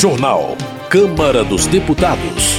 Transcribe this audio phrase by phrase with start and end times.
[0.00, 0.56] Jornal.
[0.88, 2.54] Câmara dos Deputados.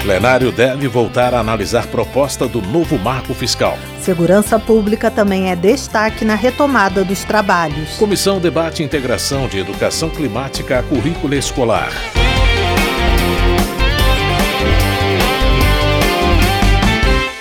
[0.00, 3.76] Plenário deve voltar a analisar proposta do novo marco fiscal.
[4.00, 7.96] Segurança Pública também é destaque na retomada dos trabalhos.
[7.96, 11.90] Comissão debate integração de educação climática a currícula escolar.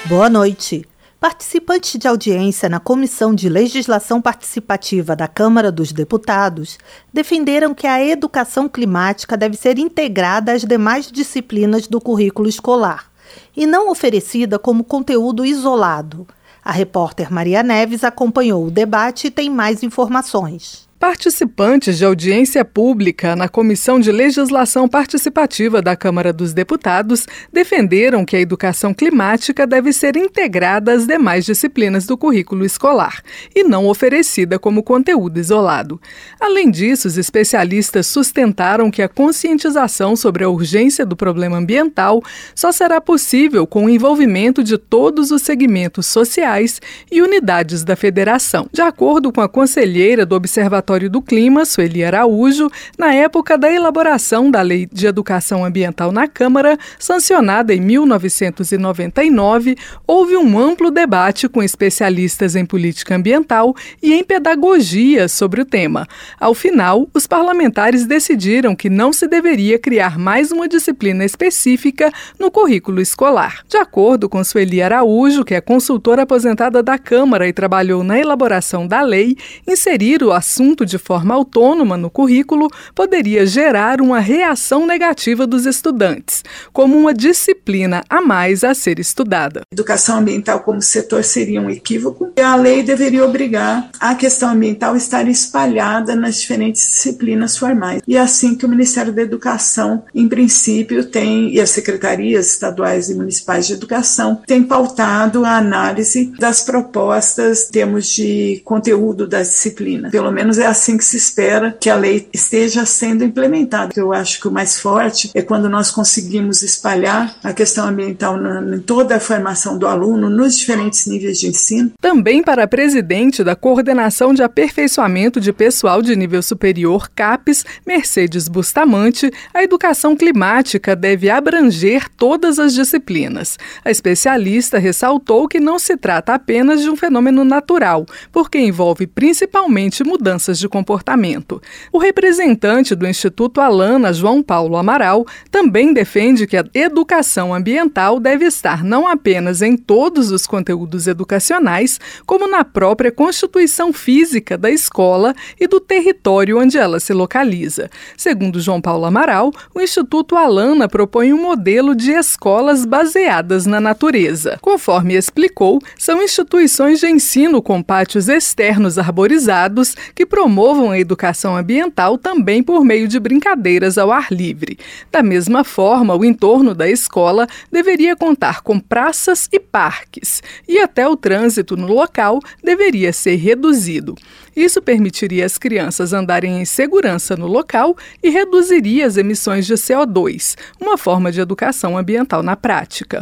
[0.05, 0.83] Boa noite.
[1.19, 6.77] Participantes de audiência na Comissão de Legislação Participativa da Câmara dos Deputados
[7.11, 13.11] defenderam que a educação climática deve ser integrada às demais disciplinas do currículo escolar
[13.55, 16.27] e não oferecida como conteúdo isolado.
[16.63, 20.86] A repórter Maria Neves acompanhou o debate e tem mais informações.
[20.99, 28.35] Participantes de audiência pública na Comissão de Legislação Participativa da Câmara dos Deputados defenderam que
[28.35, 33.21] a educação climática deve ser integrada às demais disciplinas do currículo escolar
[33.55, 36.01] e não oferecida como conteúdo isolado.
[36.39, 42.23] Além disso, os especialistas sustentaram que a conscientização sobre a urgência do problema ambiental
[42.55, 48.67] só será possível com o envolvimento de todos os segmentos sociais e unidades da federação.
[48.73, 53.69] De acordo com a conselheira do Observatório Observatório do Clima, Sueli Araújo, na época da
[53.69, 59.75] elaboração da Lei de Educação Ambiental na Câmara, sancionada em 1999,
[60.07, 66.07] houve um amplo debate com especialistas em política ambiental e em pedagogia sobre o tema.
[66.39, 72.49] Ao final, os parlamentares decidiram que não se deveria criar mais uma disciplina específica no
[72.49, 73.65] currículo escolar.
[73.67, 78.87] De acordo com Sueli Araújo, que é consultora aposentada da Câmara e trabalhou na elaboração
[78.87, 79.35] da lei,
[79.67, 85.65] inserir o assunto assunto de forma autônoma no currículo poderia gerar uma reação negativa dos
[85.65, 89.61] estudantes, como uma disciplina a mais a ser estudada.
[89.71, 94.93] Educação ambiental como setor seria um equívoco e a lei deveria obrigar a questão ambiental
[94.93, 98.01] a estar espalhada nas diferentes disciplinas formais.
[98.07, 103.09] E é assim que o Ministério da Educação, em princípio, tem, e as secretarias estaduais
[103.09, 109.41] e municipais de educação, têm pautado a análise das propostas em termos de conteúdo da
[109.41, 110.09] disciplina.
[110.09, 113.91] Pelo menos é assim que se espera que a lei esteja sendo implementada.
[113.95, 118.79] Eu acho que o mais forte é quando nós conseguimos espalhar a questão ambiental em
[118.79, 121.91] toda a formação do aluno, nos diferentes níveis de ensino.
[122.01, 128.47] Também para a presidente da Coordenação de Aperfeiçoamento de Pessoal de Nível Superior, CAPES, Mercedes
[128.47, 133.57] Bustamante, a educação climática deve abranger todas as disciplinas.
[133.83, 140.03] A especialista ressaltou que não se trata apenas de um fenômeno natural, porque envolve principalmente
[140.03, 141.61] mudanças de comportamento.
[141.91, 148.45] O representante do Instituto Alana, João Paulo Amaral, também defende que a educação ambiental deve
[148.45, 155.35] estar não apenas em todos os conteúdos educacionais, como na própria constituição física da escola
[155.59, 157.89] e do território onde ela se localiza.
[158.15, 164.57] Segundo João Paulo Amaral, o Instituto Alana propõe um modelo de escolas baseadas na natureza.
[164.61, 172.17] Conforme explicou, são instituições de ensino com pátios externos arborizados que promovam a educação ambiental
[172.17, 174.79] também por meio de brincadeiras ao ar livre.
[175.11, 181.05] Da mesma forma, o entorno da escola deveria contar com praças e parques, e até
[181.05, 184.15] o trânsito no local deveria ser reduzido.
[184.55, 190.55] Isso permitiria às crianças andarem em segurança no local e reduziria as emissões de CO2,
[190.79, 193.21] uma forma de educação ambiental na prática.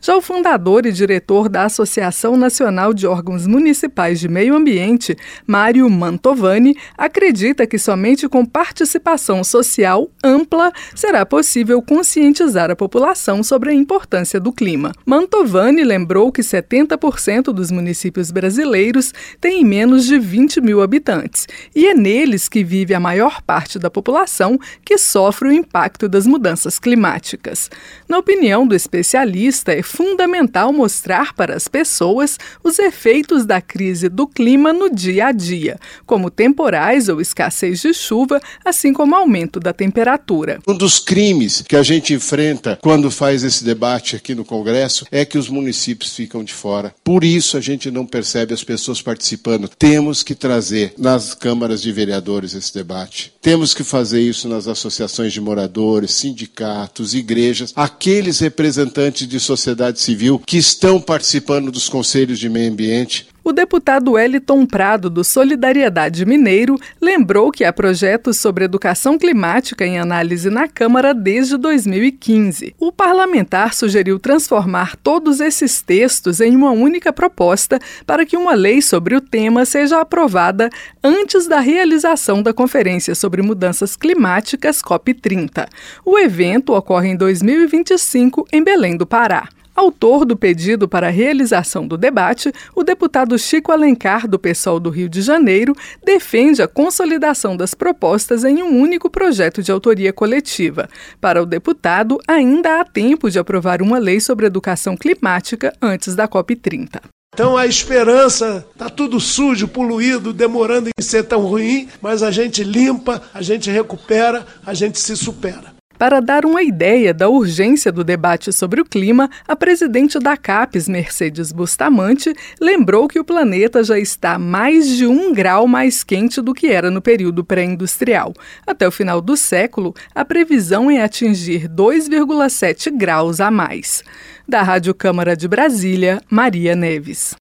[0.00, 5.88] Já o fundador e diretor da Associação Nacional de Órgãos Municipais de Meio Ambiente, Mário
[5.88, 13.74] Mantovani, acredita que somente com participação social ampla será possível conscientizar a população sobre a
[13.74, 14.92] importância do clima.
[15.04, 21.94] Mantovani lembrou que 70% dos municípios brasileiros têm menos de 20 mil habitantes, e é
[21.94, 27.70] neles que vive a maior parte da população que sofre o impacto das mudanças climáticas.
[28.08, 34.26] Na opinião do especialista, é fundamental mostrar para as pessoas os efeitos da crise do
[34.26, 39.72] clima no dia a dia, como temporais ou escassez de chuva, assim como aumento da
[39.72, 40.58] temperatura.
[40.66, 45.24] Um dos crimes que a gente enfrenta quando faz esse debate aqui no Congresso é
[45.24, 46.94] que os municípios ficam de fora.
[47.04, 49.68] Por isso a gente não percebe as pessoas participando.
[49.68, 53.32] Temos que trazer nas câmaras de vereadores esse debate.
[53.40, 60.00] Temos que fazer isso nas associações de moradores, sindicatos, igrejas, aqueles representantes de sociedade sociedade
[60.00, 66.26] civil que estão participando dos conselhos de meio ambiente o deputado Wellington Prado, do Solidariedade
[66.26, 72.74] Mineiro, lembrou que há projetos sobre educação climática em análise na Câmara desde 2015.
[72.76, 78.82] O parlamentar sugeriu transformar todos esses textos em uma única proposta para que uma lei
[78.82, 80.68] sobre o tema seja aprovada
[81.00, 85.68] antes da realização da Conferência sobre Mudanças Climáticas COP30.
[86.04, 89.48] O evento ocorre em 2025 em Belém do Pará.
[89.76, 94.88] Autor do pedido para a realização do debate, o deputado Chico Alencar, do PSOL do
[94.88, 100.88] Rio de Janeiro, defende a consolidação das propostas em um único projeto de autoria coletiva.
[101.20, 106.26] Para o deputado, ainda há tempo de aprovar uma lei sobre educação climática antes da
[106.26, 107.02] COP30.
[107.34, 112.64] Então a esperança está tudo sujo, poluído, demorando em ser tão ruim, mas a gente
[112.64, 115.75] limpa, a gente recupera, a gente se supera.
[115.98, 120.88] Para dar uma ideia da urgência do debate sobre o clima, a presidente da CAPES,
[120.88, 126.52] Mercedes Bustamante, lembrou que o planeta já está mais de um grau mais quente do
[126.52, 128.34] que era no período pré-industrial.
[128.66, 134.02] Até o final do século, a previsão é atingir 2,7 graus a mais.
[134.46, 137.34] Da Rádio Câmara de Brasília, Maria Neves.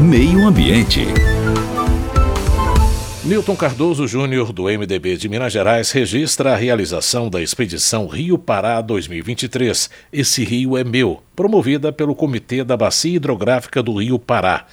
[0.00, 1.33] Meio Ambiente.
[3.26, 8.82] Newton Cardoso Júnior, do MDB de Minas Gerais, registra a realização da expedição Rio Pará
[8.82, 9.88] 2023.
[10.12, 14.66] Esse rio é meu, promovida pelo Comitê da Bacia Hidrográfica do Rio Pará.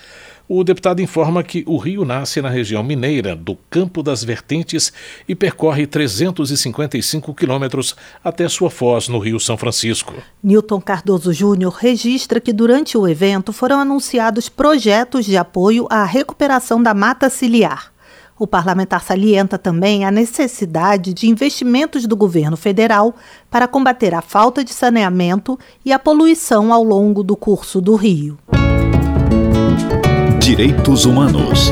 [0.50, 4.92] O deputado informa que o rio nasce na região mineira, do Campo das Vertentes,
[5.30, 10.14] e percorre 355 quilômetros até sua foz no Rio São Francisco.
[10.44, 16.84] Newton Cardoso Júnior registra que durante o evento foram anunciados projetos de apoio à recuperação
[16.84, 17.91] da mata ciliar.
[18.42, 23.14] O parlamentar salienta também a necessidade de investimentos do governo federal
[23.52, 28.40] para combater a falta de saneamento e a poluição ao longo do curso do rio.
[30.40, 31.72] Direitos Humanos.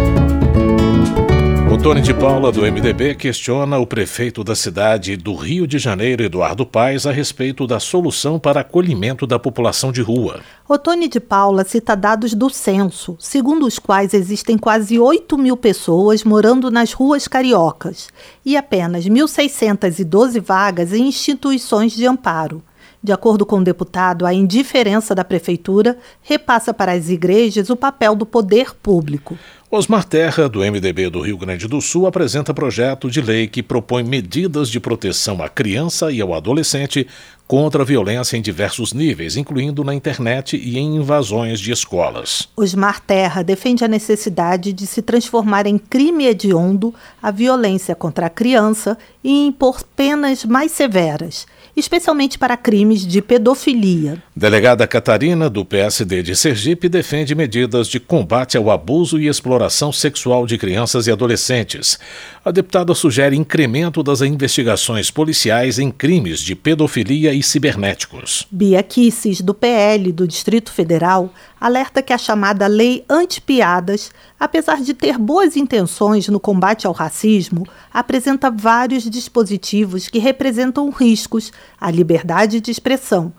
[1.81, 6.65] Tony de Paula, do MDB, questiona o prefeito da cidade do Rio de Janeiro, Eduardo
[6.65, 10.41] Paes, a respeito da solução para acolhimento da população de rua.
[10.83, 16.25] Tony de Paula cita dados do censo, segundo os quais existem quase 8 mil pessoas
[16.25, 18.09] morando nas ruas cariocas
[18.45, 22.61] e apenas 1.612 vagas em instituições de amparo.
[23.01, 28.13] De acordo com o deputado, a indiferença da prefeitura repassa para as igrejas o papel
[28.13, 29.37] do poder público.
[29.71, 34.01] Osmar Terra, do MDB do Rio Grande do Sul, apresenta projeto de lei que propõe
[34.01, 37.05] medidas de proteção à criança e ao adolescente
[37.49, 42.47] contra a violência em diversos níveis, incluindo na internet e em invasões de escolas.
[42.55, 48.29] Osmar Terra defende a necessidade de se transformar em crime hediondo a violência contra a
[48.29, 51.47] criança e impor penas mais severas
[51.79, 54.21] especialmente para crimes de pedofilia.
[54.35, 60.45] Delegada Catarina, do PSD de Sergipe, defende medidas de combate ao abuso e exploração sexual
[60.45, 61.99] de crianças e adolescentes.
[62.43, 68.47] A deputada sugere incremento das investigações policiais em crimes de pedofilia e cibernéticos.
[68.51, 74.93] Bia Kisses, do PL do Distrito Federal, alerta que a chamada Lei Antipiadas, apesar de
[74.93, 82.59] ter boas intenções no combate ao racismo, apresenta vários dispositivos que representam riscos à liberdade
[82.59, 83.33] de expressão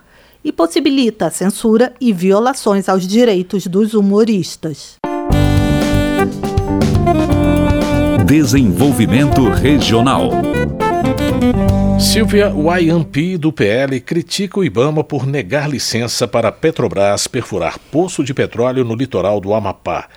[0.45, 4.97] e possibilita a censura e violações aos direitos dos humoristas.
[8.25, 10.31] Desenvolvimento Regional.
[11.99, 18.25] Silvia Wayampi, do PL, critica o Ibama por negar licença para a Petrobras perfurar poço
[18.25, 20.09] de petróleo no litoral do Amapá.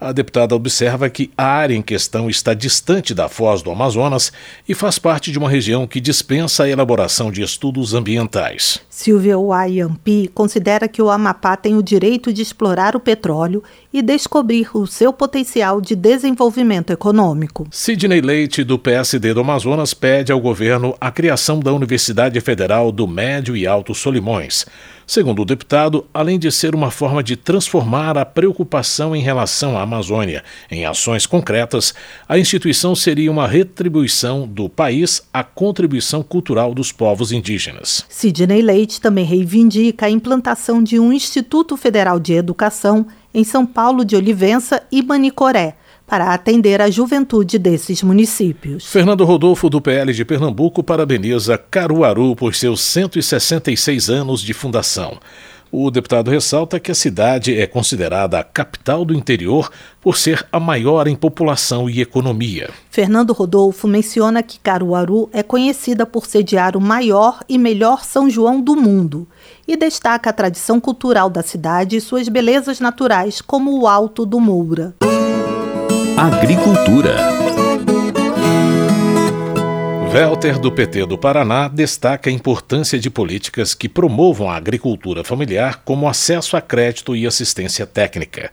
[0.00, 4.32] A deputada observa que a área em questão está distante da foz do Amazonas
[4.68, 8.80] e faz parte de uma região que dispensa a elaboração de estudos ambientais.
[8.90, 14.68] Silvia Wayampi considera que o Amapá tem o direito de explorar o petróleo e descobrir
[14.74, 17.66] o seu potencial de desenvolvimento econômico.
[17.70, 23.06] Sidney Leite, do PSD do Amazonas, pede ao governo a criação da Universidade Federal do
[23.06, 24.64] Médio e Alto Solimões.
[25.06, 29.82] Segundo o deputado, além de ser uma forma de transformar a preocupação em relação à
[29.82, 31.92] Amazônia em ações concretas,
[32.28, 38.06] a instituição seria uma retribuição do país à contribuição cultural dos povos indígenas.
[38.08, 44.04] Sidney Leite também reivindica a implantação de um Instituto Federal de Educação em São Paulo
[44.04, 48.84] de Olivença e Manicoré para atender a juventude desses municípios.
[48.86, 55.18] Fernando Rodolfo, do PL de Pernambuco, parabeniza Caruaru por seus 166 anos de fundação.
[55.74, 59.70] O deputado ressalta que a cidade é considerada a capital do interior
[60.02, 62.68] por ser a maior em população e economia.
[62.90, 68.60] Fernando Rodolfo menciona que Caruaru é conhecida por sediar o maior e melhor São João
[68.60, 69.26] do mundo
[69.66, 74.38] e destaca a tradição cultural da cidade e suas belezas naturais, como o Alto do
[74.38, 74.94] Moura.
[76.18, 77.41] Agricultura.
[80.12, 85.80] Welter, do PT do Paraná, destaca a importância de políticas que promovam a agricultura familiar,
[85.86, 88.52] como acesso a crédito e assistência técnica.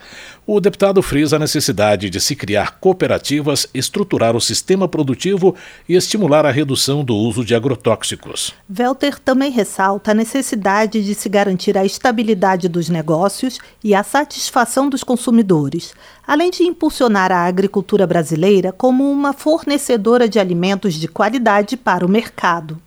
[0.51, 5.55] O deputado frisa a necessidade de se criar cooperativas, estruturar o sistema produtivo
[5.87, 8.55] e estimular a redução do uso de agrotóxicos.
[8.67, 14.89] Welter também ressalta a necessidade de se garantir a estabilidade dos negócios e a satisfação
[14.89, 15.93] dos consumidores,
[16.25, 22.09] além de impulsionar a agricultura brasileira como uma fornecedora de alimentos de qualidade para o
[22.09, 22.81] mercado.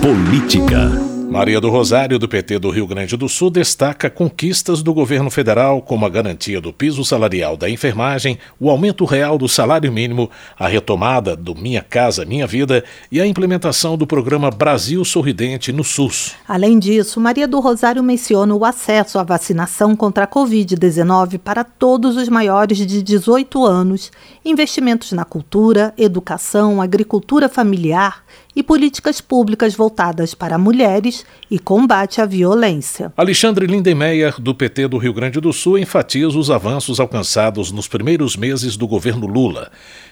[0.00, 1.09] Política.
[1.30, 5.80] Maria do Rosário, do PT do Rio Grande do Sul, destaca conquistas do governo federal,
[5.80, 10.66] como a garantia do piso salarial da enfermagem, o aumento real do salário mínimo, a
[10.66, 12.82] retomada do Minha Casa Minha Vida
[13.12, 16.34] e a implementação do programa Brasil Sorridente no SUS.
[16.48, 22.16] Além disso, Maria do Rosário menciona o acesso à vacinação contra a Covid-19 para todos
[22.16, 24.10] os maiores de 18 anos,
[24.44, 31.19] investimentos na cultura, educação, agricultura familiar e políticas públicas voltadas para mulheres
[31.50, 33.12] e combate à violência.
[33.16, 38.36] Alexandre Lindenmeyer, do PT do Rio Grande do Sul, enfatiza os avanços alcançados nos primeiros
[38.36, 39.70] meses do governo Lula.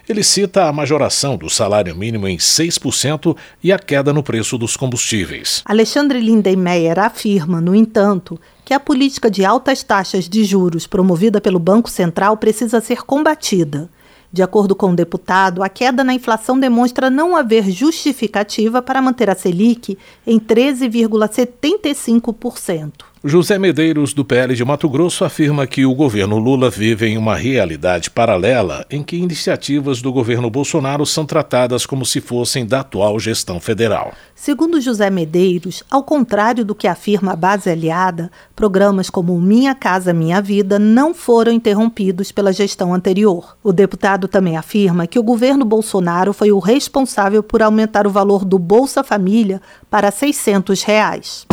[0.08, 4.76] Ele cita a majoração do salário mínimo em 6% e a queda no preço dos
[4.76, 5.62] combustíveis.
[5.64, 11.58] Alexandre Lindenmeyer afirma, no entanto, que a política de altas taxas de juros promovida pelo
[11.58, 13.88] Banco Central precisa ser combatida.
[14.30, 19.30] De acordo com o deputado, a queda na inflação demonstra não haver justificativa para manter
[19.30, 22.92] a Selic em 13,75%.
[23.24, 27.34] José Medeiros, do PL de Mato Grosso, afirma que o governo Lula vive em uma
[27.34, 33.18] realidade paralela em que iniciativas do governo Bolsonaro são tratadas como se fossem da atual
[33.18, 34.12] gestão federal.
[34.36, 40.12] Segundo José Medeiros, ao contrário do que afirma a base aliada, programas como Minha Casa
[40.12, 43.56] Minha Vida não foram interrompidos pela gestão anterior.
[43.64, 48.44] O deputado também afirma que o governo Bolsonaro foi o responsável por aumentar o valor
[48.44, 49.60] do Bolsa Família
[49.90, 51.46] para 600 reais.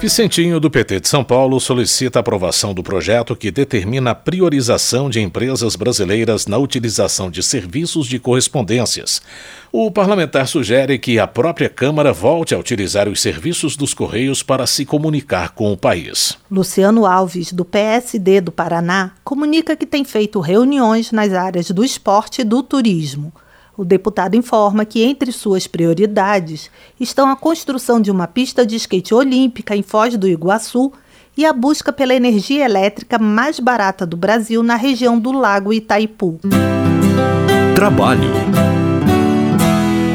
[0.00, 5.10] Vicentinho, do PT de São Paulo, solicita a aprovação do projeto que determina a priorização
[5.10, 9.20] de empresas brasileiras na utilização de serviços de correspondências.
[9.70, 14.66] O parlamentar sugere que a própria Câmara volte a utilizar os serviços dos Correios para
[14.66, 16.36] se comunicar com o país.
[16.50, 22.40] Luciano Alves, do PSD do Paraná, comunica que tem feito reuniões nas áreas do esporte
[22.40, 23.30] e do turismo.
[23.80, 26.70] O deputado informa que entre suas prioridades
[27.00, 30.92] estão a construção de uma pista de skate olímpica em Foz do Iguaçu
[31.34, 36.38] e a busca pela energia elétrica mais barata do Brasil na região do Lago Itaipu.
[37.74, 38.28] Trabalho.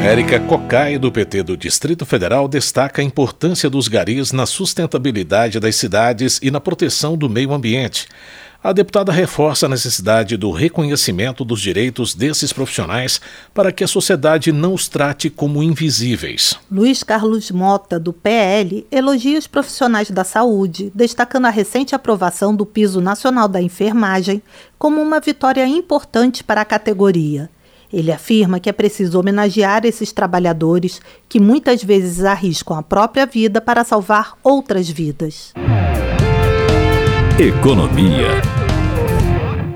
[0.04, 5.74] Érica Cocai, do PT do Distrito Federal, destaca a importância dos garis na sustentabilidade das
[5.74, 8.06] cidades e na proteção do meio ambiente.
[8.66, 13.20] A deputada reforça a necessidade do reconhecimento dos direitos desses profissionais
[13.54, 16.58] para que a sociedade não os trate como invisíveis.
[16.68, 22.66] Luiz Carlos Mota, do PL, elogia os profissionais da saúde, destacando a recente aprovação do
[22.66, 24.42] Piso Nacional da Enfermagem
[24.76, 27.48] como uma vitória importante para a categoria.
[27.92, 33.60] Ele afirma que é preciso homenagear esses trabalhadores que muitas vezes arriscam a própria vida
[33.60, 35.52] para salvar outras vidas.
[37.38, 38.55] Economia.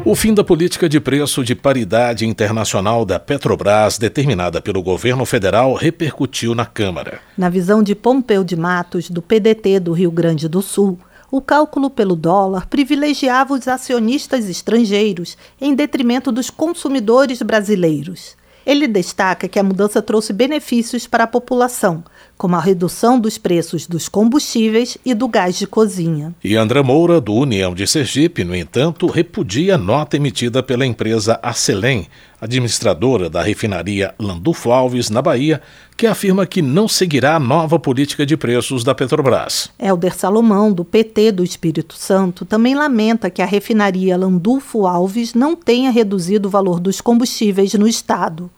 [0.02, 5.75] O fim da política de preço de paridade internacional da Petrobras, determinada pelo governo federal,
[5.75, 7.21] repercutiu na Câmara.
[7.37, 10.99] Na visão de Pompeu de Matos, do PDT do Rio Grande do Sul,
[11.30, 18.37] o cálculo pelo dólar privilegiava os acionistas estrangeiros em detrimento dos consumidores brasileiros.
[18.64, 22.02] Ele destaca que a mudança trouxe benefícios para a população,
[22.40, 26.35] como a redução dos preços dos combustíveis e do gás de cozinha.
[26.42, 31.38] E André Moura, do União de Sergipe, no entanto, repudia a nota emitida pela empresa
[31.42, 32.06] Arcelém,
[32.40, 35.61] administradora da refinaria Landulfo Alves, na Bahia,
[35.99, 39.68] que afirma que não seguirá a nova política de preços da Petrobras.
[39.78, 45.54] Helder Salomão, do PT do Espírito Santo, também lamenta que a refinaria Landulfo Alves não
[45.54, 48.50] tenha reduzido o valor dos combustíveis no estado.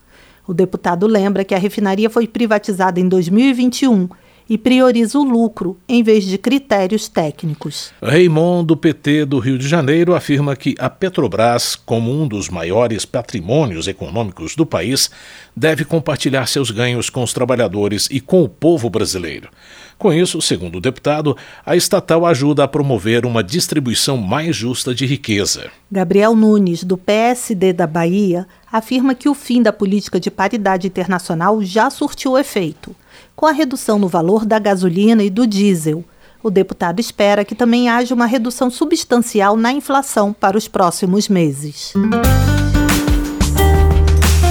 [0.46, 4.08] O deputado lembra que a refinaria foi privatizada em 2021
[4.52, 7.90] e prioriza o lucro em vez de critérios técnicos.
[8.02, 13.06] Raymond, do PT do Rio de Janeiro, afirma que a Petrobras, como um dos maiores
[13.06, 15.11] patrimônios econômicos do país,
[15.56, 19.49] deve compartilhar seus ganhos com os trabalhadores e com o povo brasileiro.
[19.97, 25.06] Com isso, segundo o deputado, a estatal ajuda a promover uma distribuição mais justa de
[25.06, 25.71] riqueza.
[25.90, 31.62] Gabriel Nunes, do PSD da Bahia, afirma que o fim da política de paridade internacional
[31.62, 32.94] já surtiu efeito,
[33.35, 36.04] com a redução no valor da gasolina e do diesel.
[36.42, 41.92] O deputado espera que também haja uma redução substancial na inflação para os próximos meses.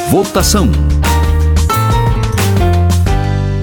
[0.10, 0.70] Votação.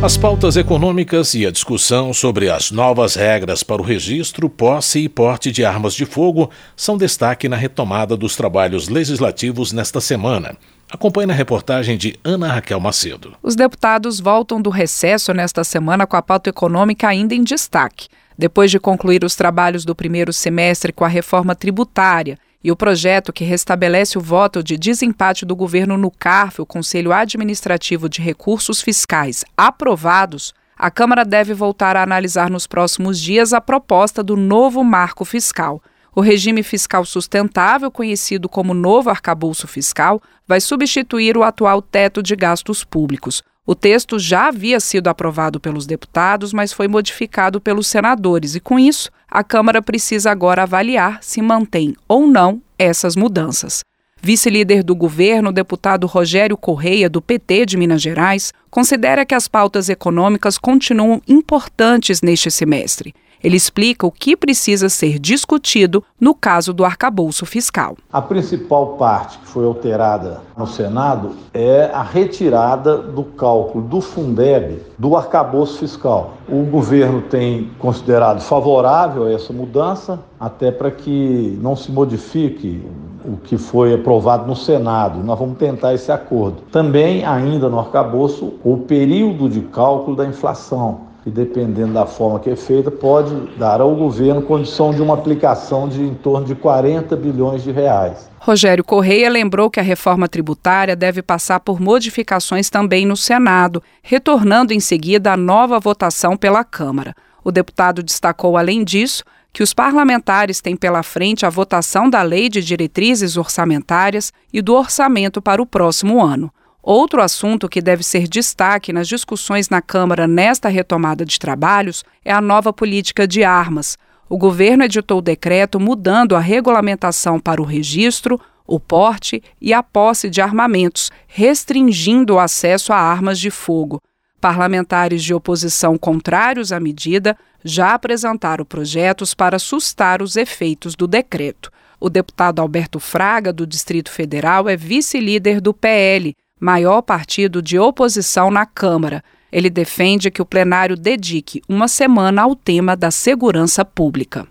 [0.01, 5.09] As pautas econômicas e a discussão sobre as novas regras para o registro, posse e
[5.09, 10.57] porte de armas de fogo são destaque na retomada dos trabalhos legislativos nesta semana.
[10.91, 13.37] Acompanhe na reportagem de Ana Raquel Macedo.
[13.43, 18.09] Os deputados voltam do recesso nesta semana com a pauta econômica ainda em destaque.
[18.39, 23.33] Depois de concluir os trabalhos do primeiro semestre com a reforma tributária e o projeto
[23.33, 28.81] que restabelece o voto de desempate do governo no CARF, o Conselho Administrativo de Recursos
[28.81, 34.85] Fiscais, aprovados, a Câmara deve voltar a analisar nos próximos dias a proposta do novo
[34.85, 35.83] marco fiscal.
[36.19, 42.35] O regime fiscal sustentável, conhecido como novo arcabouço fiscal, vai substituir o atual teto de
[42.35, 43.41] gastos públicos.
[43.65, 48.81] O texto já havia sido aprovado pelos deputados, mas foi modificado pelos senadores, e com
[48.81, 53.85] isso, a Câmara precisa agora avaliar se mantém ou não essas mudanças.
[54.21, 59.89] Vice-líder do governo, deputado Rogério Correia, do PT de Minas Gerais, considera que as pautas
[59.89, 66.85] econômicas continuam importantes neste semestre ele explica o que precisa ser discutido no caso do
[66.85, 67.97] arcabouço fiscal.
[68.13, 74.83] A principal parte que foi alterada no Senado é a retirada do cálculo do Fundeb
[74.99, 76.35] do arcabouço fiscal.
[76.49, 82.83] O governo tem considerado favorável essa mudança, até para que não se modifique
[83.25, 85.23] o que foi aprovado no Senado.
[85.23, 86.63] Nós vamos tentar esse acordo.
[86.73, 92.49] Também, ainda no arcabouço, o período de cálculo da inflação e dependendo da forma que
[92.49, 97.15] é feita, pode dar ao governo condição de uma aplicação de em torno de 40
[97.17, 98.31] bilhões de reais.
[98.39, 104.73] Rogério Correia lembrou que a reforma tributária deve passar por modificações também no Senado, retornando
[104.73, 107.15] em seguida à nova votação pela Câmara.
[107.45, 112.49] O deputado destacou, além disso, que os parlamentares têm pela frente a votação da Lei
[112.49, 116.51] de Diretrizes Orçamentárias e do orçamento para o próximo ano.
[116.91, 122.33] Outro assunto que deve ser destaque nas discussões na Câmara nesta retomada de trabalhos é
[122.33, 123.99] a nova política de armas.
[124.27, 129.83] O governo editou o decreto mudando a regulamentação para o registro, o porte e a
[129.83, 134.01] posse de armamentos, restringindo o acesso a armas de fogo.
[134.41, 141.71] Parlamentares de oposição contrários à medida já apresentaram projetos para sustar os efeitos do decreto.
[142.01, 148.51] O deputado Alberto Fraga, do Distrito Federal, é vice-líder do PL, maior partido de oposição
[148.51, 149.23] na Câmara.
[149.51, 154.47] Ele defende que o plenário dedique uma semana ao tema da segurança pública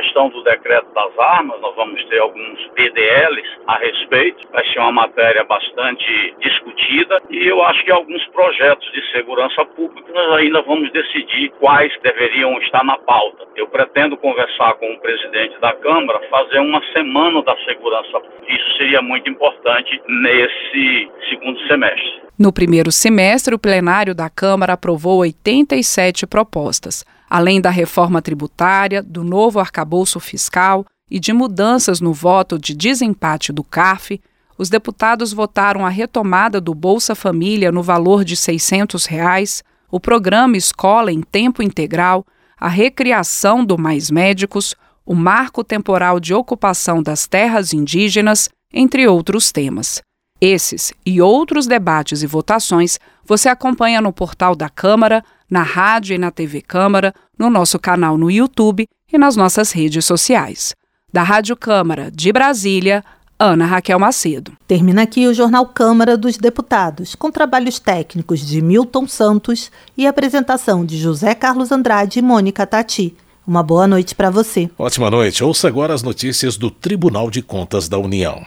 [0.00, 4.92] questão do decreto das armas, nós vamos ter alguns PDLs a respeito, vai ser uma
[4.92, 10.90] matéria bastante discutida e eu acho que alguns projetos de segurança pública nós ainda vamos
[10.92, 13.44] decidir quais deveriam estar na pauta.
[13.56, 18.44] Eu pretendo conversar com o presidente da Câmara, fazer uma semana da segurança pública.
[18.48, 22.22] Isso seria muito importante nesse segundo semestre.
[22.38, 29.22] No primeiro semestre, o plenário da Câmara aprovou 87 propostas além da reforma tributária, do
[29.22, 34.20] novo arcabouço fiscal e de mudanças no voto de desempate do CARF,
[34.56, 40.56] os deputados votaram a retomada do Bolsa Família no valor de 600 reais, o programa
[40.56, 42.26] Escola em Tempo Integral,
[42.58, 44.74] a recriação do Mais Médicos,
[45.06, 50.02] o marco temporal de ocupação das terras indígenas, entre outros temas.
[50.40, 56.18] Esses e outros debates e votações você acompanha no portal da Câmara, na rádio e
[56.18, 60.74] na TV Câmara, no nosso canal no YouTube e nas nossas redes sociais.
[61.12, 63.02] Da Rádio Câmara de Brasília,
[63.38, 64.52] Ana Raquel Macedo.
[64.66, 70.84] Termina aqui o Jornal Câmara dos Deputados, com trabalhos técnicos de Milton Santos e apresentação
[70.84, 73.16] de José Carlos Andrade e Mônica Tati.
[73.46, 74.68] Uma boa noite para você.
[74.76, 75.42] Ótima noite.
[75.42, 78.44] Ouça agora as notícias do Tribunal de Contas da União.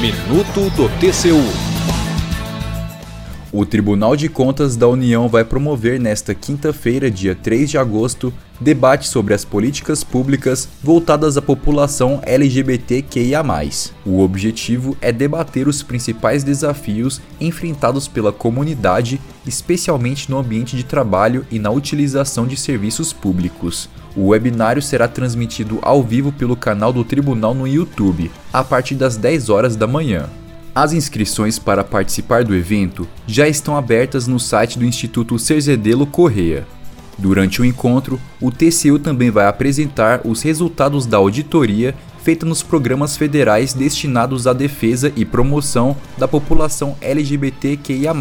[0.00, 1.71] Minuto do TCU.
[3.54, 9.06] O Tribunal de Contas da União vai promover nesta quinta-feira, dia 3 de agosto, debate
[9.06, 13.42] sobre as políticas públicas voltadas à população LGBTQIA.
[14.06, 21.44] O objetivo é debater os principais desafios enfrentados pela comunidade, especialmente no ambiente de trabalho
[21.50, 23.86] e na utilização de serviços públicos.
[24.16, 29.18] O webinário será transmitido ao vivo pelo canal do Tribunal no YouTube, a partir das
[29.18, 30.30] 10 horas da manhã.
[30.74, 36.66] As inscrições para participar do evento já estão abertas no site do Instituto Cerzedelo Correia.
[37.18, 43.18] Durante o encontro, o TCU também vai apresentar os resultados da auditoria feita nos programas
[43.18, 48.12] federais destinados à defesa e promoção da população LGBTQIA.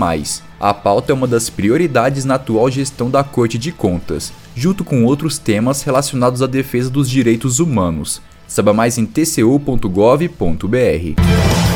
[0.59, 5.05] A pauta é uma das prioridades na atual gestão da Corte de Contas, junto com
[5.05, 8.21] outros temas relacionados à defesa dos direitos humanos.
[8.45, 10.31] Saiba mais em tcu.gov.br.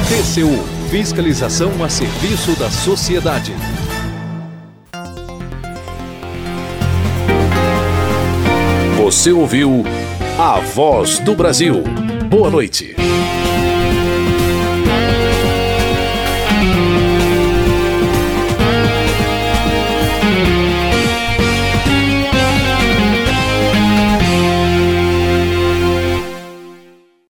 [0.07, 3.51] TCU Fiscalização a serviço da sociedade.
[8.97, 9.83] Você ouviu
[10.37, 11.83] a voz do Brasil.
[12.29, 12.95] Boa noite.